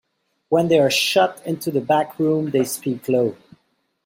[0.49, 3.35] When they are shut into the back room, they speak low.